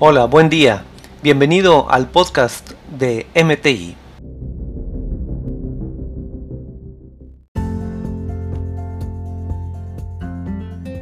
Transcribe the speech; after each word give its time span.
Hola, 0.00 0.26
buen 0.26 0.48
día. 0.48 0.84
Bienvenido 1.24 1.90
al 1.90 2.08
podcast 2.08 2.70
de 3.00 3.26
MTI. 3.34 3.96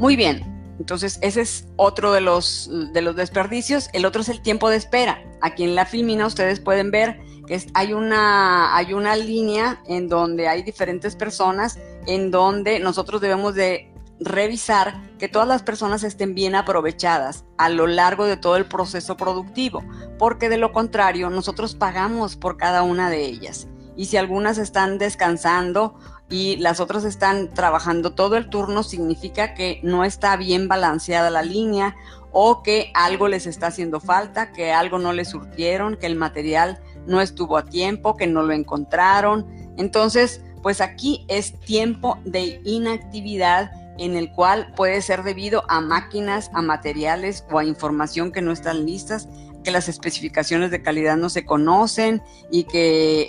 Muy 0.01 0.17
bien, 0.17 0.41
entonces 0.79 1.19
ese 1.21 1.43
es 1.43 1.69
otro 1.77 2.11
de 2.11 2.23
los, 2.23 2.71
de 2.95 3.03
los 3.03 3.17
desperdicios. 3.17 3.91
El 3.93 4.07
otro 4.07 4.23
es 4.23 4.31
el 4.31 4.41
tiempo 4.41 4.71
de 4.71 4.77
espera. 4.77 5.23
Aquí 5.43 5.65
en 5.65 5.75
la 5.75 5.85
filmina 5.85 6.27
ustedes 6.27 6.59
pueden 6.59 6.91
ver 6.91 7.21
que 7.47 7.61
hay, 7.75 7.93
una, 7.93 8.75
hay 8.75 8.95
una 8.95 9.15
línea 9.15 9.83
en 9.87 10.09
donde 10.09 10.49
hay 10.49 10.63
diferentes 10.63 11.17
personas, 11.17 11.79
en 12.07 12.31
donde 12.31 12.81
nosotros 12.81 13.21
debemos 13.21 13.55
de 13.55 13.93
revisar 14.21 15.01
que 15.19 15.29
todas 15.29 15.49
las 15.49 15.63
personas 15.63 16.03
estén 16.03 16.35
bien 16.35 16.55
aprovechadas 16.55 17.45
a 17.59 17.69
lo 17.69 17.87
largo 17.87 18.27
de 18.27 18.37
todo 18.37 18.57
el 18.57 18.67
proceso 18.67 19.17
productivo, 19.17 19.85
porque 20.19 20.49
de 20.49 20.59
lo 20.59 20.73
contrario 20.73 21.31
nosotros 21.31 21.75
pagamos 21.75 22.37
por 22.37 22.57
cada 22.57 22.83
una 22.83 23.11
de 23.11 23.25
ellas. 23.25 23.69
Y 23.97 24.07
si 24.07 24.17
algunas 24.17 24.59
están 24.59 24.99
descansando 24.99 25.99
y 26.29 26.57
las 26.57 26.81
otras 26.81 27.05
están 27.05 27.53
trabajando 27.55 28.13
todo 28.13 28.37
el 28.37 28.51
turno, 28.51 28.83
significa 28.83 29.55
que 29.55 29.81
no 29.83 30.05
está 30.05 30.37
bien 30.37 30.69
balanceada 30.69 31.31
la 31.31 31.43
línea 31.43 31.97
o 32.33 32.63
que 32.63 32.91
algo 32.95 33.29
les 33.29 33.47
está 33.47 33.69
haciendo 33.69 34.01
falta, 34.01 34.53
que 34.53 34.73
algo 34.73 34.99
no 34.99 35.15
les 35.15 35.31
surtieron, 35.31 35.97
que 35.97 36.07
el 36.07 36.17
material 36.17 36.79
no 37.07 37.23
estuvo 37.23 37.57
a 37.57 37.65
tiempo, 37.65 38.17
que 38.17 38.27
no 38.27 38.43
lo 38.43 38.53
encontraron. 38.53 39.47
Entonces, 39.79 40.43
pues 40.63 40.83
aquí 40.83 41.25
es 41.29 41.59
tiempo 41.61 42.19
de 42.25 42.61
inactividad 42.65 43.71
en 43.99 44.17
el 44.17 44.33
cual 44.33 44.73
puede 44.75 45.03
ser 45.03 45.23
debido 45.23 45.65
a 45.69 45.81
máquinas, 45.81 46.51
a 46.55 46.63
materiales 46.63 47.45
o 47.51 47.59
a 47.59 47.65
información 47.65 48.33
que 48.33 48.43
no 48.43 48.53
están 48.53 48.87
listas, 48.87 49.29
que 49.65 49.71
las 49.71 49.89
especificaciones 49.89 50.71
de 50.71 50.83
calidad 50.83 51.17
no 51.17 51.29
se 51.29 51.45
conocen 51.45 52.23
y 52.51 52.65
que, 52.65 53.27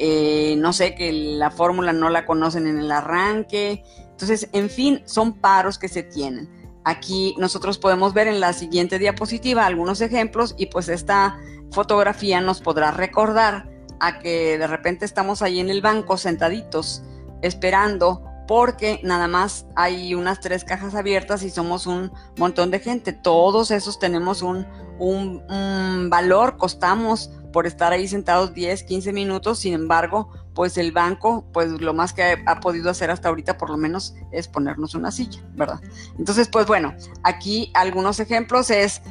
eh, 0.52 0.55
no 0.58 0.73
sé, 0.73 0.94
que 0.95 1.11
la 1.11 1.50
fórmula 1.50 1.94
no 1.94 2.09
la 2.09 2.25
conocen 2.25 2.67
en 2.67 2.77
el 2.77 2.92
arranque. 2.92 3.83
Entonces, 4.11 4.50
en 4.52 4.69
fin, 4.69 5.02
son 5.05 5.33
paros 5.33 5.80
que 5.80 5.88
se 5.88 6.03
tienen. 6.03 6.47
Aquí 6.83 7.36
nosotros 7.38 7.80
podemos 7.80 8.14
ver 8.14 8.27
en 8.27 8.39
la 8.39 8.53
siguiente 8.53 8.99
diapositiva 8.99 9.66
algunos 9.66 9.99
ejemplos 9.99 10.55
y 10.58 10.67
pues 10.67 10.89
esta 10.89 11.38
fotografía 11.72 12.39
nos 12.39 12.61
podrá 12.61 12.92
recordar 12.92 13.70
a 13.99 14.20
que 14.20 14.58
de 14.58 14.67
repente 14.67 15.05
estamos 15.05 15.42
ahí 15.42 15.59
en 15.59 15.70
el 15.70 15.81
banco 15.81 16.17
sentaditos 16.17 17.03
esperando 17.42 18.23
porque 18.48 19.00
nada 19.03 19.28
más 19.28 19.66
hay 19.76 20.16
unas 20.16 20.40
tres 20.40 20.64
cajas 20.64 20.95
abiertas 20.95 21.44
y 21.44 21.50
somos 21.50 21.86
un 21.86 22.12
montón 22.38 22.72
de 22.72 22.80
gente. 22.80 23.12
Todos 23.12 23.72
esos 23.72 24.00
tenemos 24.00 24.42
un, 24.42 24.66
valor, 26.09 26.58
costamos 26.58 27.30
por 27.52 27.67
estar 27.67 27.92
ahí 27.92 28.08
sentados 28.08 28.54
10, 28.54 28.84
15 28.84 29.14
minutos, 29.14 29.59
sin 29.59 29.73
embargo, 29.73 30.31
pues 30.54 30.78
el 30.78 30.92
banco, 30.92 31.45
pues 31.54 31.70
lo 31.70 31.94
más 31.94 32.14
que 32.14 32.44
ha, 32.45 32.59
podido 32.59 32.89
hacer 32.89 33.12
hasta 33.12 33.30
ahorita 33.30 33.58
por 33.58 33.70
lo 33.70 33.78
menos 33.78 34.16
es 34.31 34.48
ponernos 34.48 34.95
una 34.95 35.11
silla, 35.11 35.42
¿verdad? 35.54 35.80
Entonces, 36.17 36.48
pues 36.48 36.66
bueno, 36.66 36.95
aquí 37.23 37.72
algunos 37.76 38.20
ejemplos 38.20 38.72
es 38.72 39.02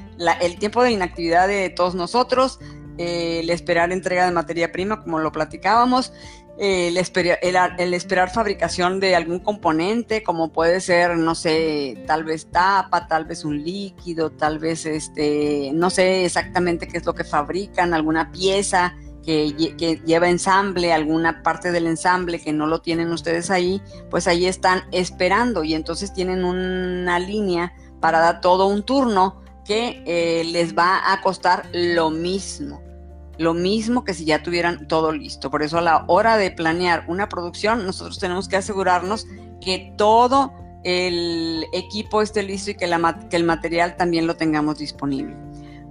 el 0.41 0.59
tiempo 0.59 0.83
de 0.83 0.93
inactividad 0.93 1.47
de 1.47 1.71
todos 1.71 1.95
nosotros, 1.95 2.59
eh, 2.99 3.41
el 3.41 3.51
esperar 3.51 3.93
entrega 3.93 4.25
de 4.25 4.33
materia 4.33 4.73
prima, 4.73 5.03
como 5.03 5.19
lo 5.19 5.33
platicábamos, 5.33 6.13
el, 6.59 6.97
esperar 7.95 8.31
fabricación 8.31 8.99
de 9.01 9.15
algún 9.15 9.41
componente, 9.41 10.23
como 10.23 10.53
puede 10.53 10.81
ser, 10.81 11.17
no 11.17 11.35
sé, 11.35 12.03
tal 12.07 12.25
vez 12.25 12.47
tapa, 12.51 13.07
tal 13.09 13.27
vez 13.27 13.45
un 13.45 13.63
líquido, 13.63 14.31
tal 14.31 14.59
vez, 14.59 14.87
este, 14.87 15.71
no 15.75 15.91
sé 15.91 16.25
exactamente 16.25 16.89
qué 16.89 16.99
es 16.99 17.05
lo 17.05 17.15
que 17.15 17.25
fabrican, 17.25 17.93
alguna 17.93 18.33
pieza 18.33 18.95
que, 19.23 19.75
que 19.77 20.01
lleva 20.07 20.29
ensamble, 20.29 20.93
alguna 20.93 21.43
parte 21.43 21.73
del 21.73 21.87
ensamble 21.89 22.41
que 22.41 22.53
no 22.53 22.67
lo 22.67 22.81
tienen 22.81 23.11
ustedes 23.11 23.51
ahí, 23.51 23.83
pues 24.09 24.27
ahí 24.27 24.47
están 24.47 24.85
esperando 24.93 25.65
y 25.65 25.75
entonces 25.75 26.15
tienen 26.15 26.45
una 26.45 27.19
línea 27.19 27.75
para 28.01 28.21
dar 28.21 28.41
todo 28.41 28.67
un 28.67 28.85
turno 28.85 29.43
que 29.67 30.03
eh, 30.07 30.45
les 30.45 30.77
va 30.77 31.13
a 31.13 31.21
costar 31.21 31.69
lo 31.73 32.11
mismo 32.11 32.83
lo 33.39 33.55
mismo 33.55 34.05
que 34.05 34.15
si 34.15 34.25
ya 34.25 34.43
tuvieran 34.43 34.89
todo 34.89 35.13
listo. 35.13 35.51
Por 35.51 35.63
eso 35.63 35.79
a 35.79 35.83
la 35.83 36.05
hora 36.09 36.37
de 36.37 36.51
planear 36.51 37.05
una 37.07 37.29
producción, 37.29 37.85
nosotros 37.85 38.19
tenemos 38.19 38.49
que 38.49 38.57
asegurarnos 38.57 39.27
que 39.61 39.93
todo 39.97 40.53
el 40.85 41.67
equipo 41.73 42.23
esté 42.23 42.43
listo 42.43 42.71
y 42.71 42.75
que, 42.75 42.85
el 42.85 43.45
material 43.45 43.97
también 43.97 44.27
lo 44.27 44.37
tengamos 44.37 44.79
disponible. 44.79 45.35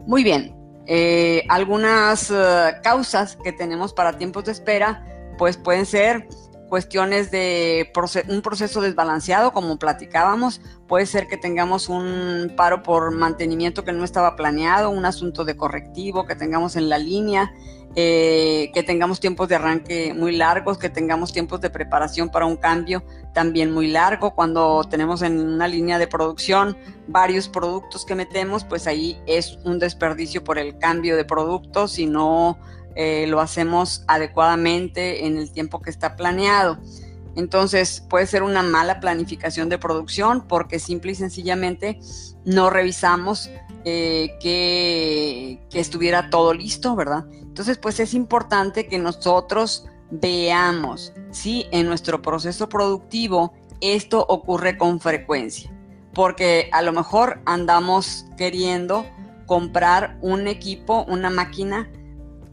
Muy 0.07 0.23
bien, 0.23 0.55
eh, 0.87 1.43
algunas 1.49 2.31
eh, 2.31 2.73
causas 2.81 3.37
que 3.43 3.51
tenemos 3.51 3.93
para 3.93 4.17
tiempos 4.17 4.45
de 4.45 4.53
espera, 4.53 5.05
pues 5.37 5.57
pueden 5.57 5.85
ser 5.85 6.27
cuestiones 6.69 7.31
de 7.31 7.91
un 8.27 8.41
proceso 8.41 8.81
desbalanceado, 8.81 9.51
como 9.53 9.77
platicábamos, 9.77 10.61
puede 10.87 11.05
ser 11.05 11.27
que 11.27 11.37
tengamos 11.37 11.89
un 11.89 12.53
paro 12.55 12.83
por 12.83 13.11
mantenimiento 13.11 13.83
que 13.83 13.93
no 13.93 14.03
estaba 14.03 14.35
planeado, 14.35 14.89
un 14.89 15.05
asunto 15.05 15.45
de 15.45 15.55
correctivo 15.55 16.25
que 16.25 16.35
tengamos 16.35 16.75
en 16.75 16.89
la 16.89 16.97
línea, 16.97 17.53
eh, 17.97 18.71
que 18.73 18.83
tengamos 18.83 19.21
tiempos 19.21 19.47
de 19.47 19.55
arranque 19.55 20.13
muy 20.13 20.35
largos, 20.35 20.77
que 20.77 20.89
tengamos 20.89 21.31
tiempos 21.31 21.61
de 21.61 21.69
preparación 21.69 22.29
para 22.29 22.45
un 22.45 22.57
cambio 22.57 23.03
también 23.33 23.71
muy 23.71 23.87
largo. 23.87 24.35
Cuando 24.35 24.83
tenemos 24.83 25.21
en 25.21 25.39
una 25.39 25.67
línea 25.67 25.97
de 25.97 26.07
producción 26.07 26.75
varios 27.07 27.47
productos 27.47 28.05
que 28.05 28.15
metemos, 28.15 28.65
pues 28.65 28.85
ahí 28.85 29.17
es 29.27 29.59
un 29.63 29.79
desperdicio 29.79 30.43
por 30.43 30.57
el 30.57 30.77
cambio 30.77 31.15
de 31.15 31.23
productos 31.23 31.97
y 31.97 32.05
no 32.05 32.57
eh, 32.95 33.25
lo 33.27 33.41
hacemos 33.41 34.03
adecuadamente 34.07 35.25
en 35.25 35.37
el 35.37 35.51
tiempo 35.51 35.81
que 35.81 35.89
está 35.89 36.15
planeado. 36.15 36.79
Entonces 37.35 38.01
puede 38.09 38.27
ser 38.27 38.43
una 38.43 38.63
mala 38.63 39.01
planificación 39.01 39.67
de 39.67 39.77
producción 39.77 40.47
porque 40.47 40.79
simple 40.79 41.11
y 41.11 41.15
sencillamente 41.15 41.99
no 42.45 42.69
revisamos 42.69 43.49
eh, 43.83 44.37
que, 44.39 45.59
que 45.69 45.79
estuviera 45.79 46.29
todo 46.29 46.53
listo, 46.53 46.95
¿verdad? 46.95 47.25
Entonces 47.33 47.77
pues 47.77 47.99
es 47.99 48.13
importante 48.13 48.87
que 48.87 48.97
nosotros 48.97 49.85
veamos 50.11 51.13
si 51.31 51.67
en 51.71 51.87
nuestro 51.87 52.21
proceso 52.21 52.69
productivo 52.69 53.53
esto 53.81 54.25
ocurre 54.29 54.77
con 54.77 55.01
frecuencia, 55.01 55.69
porque 56.13 56.69
a 56.71 56.81
lo 56.81 56.93
mejor 56.93 57.41
andamos 57.45 58.25
queriendo 58.37 59.05
comprar 59.45 60.17
un 60.21 60.47
equipo, 60.47 61.03
una 61.07 61.29
máquina 61.29 61.89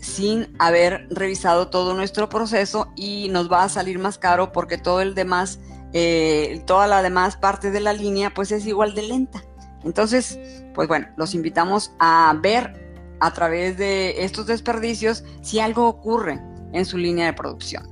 sin 0.02 0.54
haber 0.58 1.06
revisado 1.10 1.68
todo 1.68 1.94
nuestro 1.94 2.28
proceso 2.28 2.92
y 2.96 3.28
nos 3.30 3.50
va 3.50 3.62
a 3.62 3.68
salir 3.68 4.00
más 4.00 4.18
caro 4.18 4.52
porque 4.52 4.76
todo 4.76 5.00
el 5.00 5.14
demás, 5.14 5.60
eh, 5.92 6.62
toda 6.66 6.88
la 6.88 7.02
demás 7.02 7.36
parte 7.36 7.70
de 7.70 7.80
la 7.80 7.92
línea 7.92 8.34
pues 8.34 8.50
es 8.50 8.66
igual 8.66 8.94
de 8.94 9.02
lenta. 9.02 9.44
Entonces, 9.84 10.38
pues 10.74 10.88
bueno, 10.88 11.06
los 11.16 11.34
invitamos 11.34 11.92
a 12.00 12.36
ver 12.42 12.94
a 13.20 13.32
través 13.32 13.78
de 13.78 14.24
estos 14.24 14.46
desperdicios 14.46 15.24
si 15.40 15.60
algo 15.60 15.86
ocurre 15.86 16.42
en 16.72 16.84
su 16.84 16.98
línea 16.98 17.26
de 17.26 17.32
producción. 17.32 17.88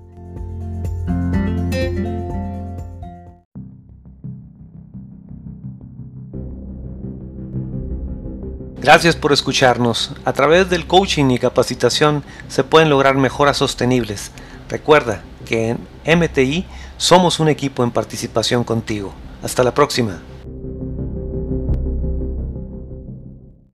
Gracias 8.80 9.14
por 9.14 9.34
escucharnos. 9.34 10.12
A 10.24 10.32
través 10.32 10.70
del 10.70 10.86
coaching 10.86 11.30
y 11.30 11.38
capacitación 11.38 12.24
se 12.48 12.64
pueden 12.64 12.88
lograr 12.88 13.14
mejoras 13.14 13.58
sostenibles. 13.58 14.30
Recuerda 14.70 15.22
que 15.44 15.76
en 16.04 16.18
MTI 16.18 16.64
somos 16.96 17.40
un 17.40 17.50
equipo 17.50 17.84
en 17.84 17.90
participación 17.90 18.64
contigo. 18.64 19.12
Hasta 19.42 19.64
la 19.64 19.74
próxima. 19.74 20.22